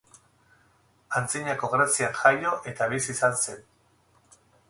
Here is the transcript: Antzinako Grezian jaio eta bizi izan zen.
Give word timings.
Antzinako 1.19 1.69
Grezian 1.75 2.17
jaio 2.21 2.55
eta 2.73 2.89
bizi 2.97 3.17
izan 3.17 3.39
zen. 3.43 3.61